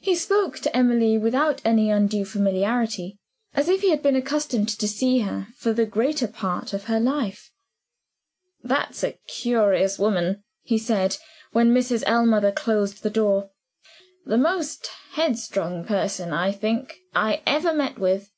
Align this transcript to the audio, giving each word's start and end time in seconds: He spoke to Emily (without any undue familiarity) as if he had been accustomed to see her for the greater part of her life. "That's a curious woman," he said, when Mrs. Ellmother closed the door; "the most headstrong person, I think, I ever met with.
He 0.00 0.16
spoke 0.16 0.58
to 0.58 0.76
Emily 0.76 1.16
(without 1.16 1.60
any 1.64 1.88
undue 1.88 2.24
familiarity) 2.24 3.20
as 3.54 3.68
if 3.68 3.80
he 3.82 3.90
had 3.90 4.02
been 4.02 4.16
accustomed 4.16 4.68
to 4.70 4.88
see 4.88 5.20
her 5.20 5.46
for 5.56 5.72
the 5.72 5.86
greater 5.86 6.26
part 6.26 6.72
of 6.72 6.86
her 6.86 6.98
life. 6.98 7.48
"That's 8.64 9.04
a 9.04 9.20
curious 9.28 10.00
woman," 10.00 10.42
he 10.64 10.78
said, 10.78 11.16
when 11.52 11.72
Mrs. 11.72 12.02
Ellmother 12.08 12.50
closed 12.50 13.04
the 13.04 13.10
door; 13.10 13.52
"the 14.26 14.36
most 14.36 14.88
headstrong 15.12 15.84
person, 15.84 16.32
I 16.32 16.50
think, 16.50 16.96
I 17.14 17.44
ever 17.46 17.72
met 17.72 18.00
with. 18.00 18.32